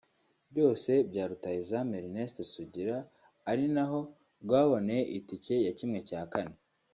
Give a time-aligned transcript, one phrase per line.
[0.51, 2.95] byose bya rutahizamu Ernest Sugira
[3.51, 3.99] ari naho
[4.43, 5.73] rwaboneye itike ya
[6.49, 6.55] ¼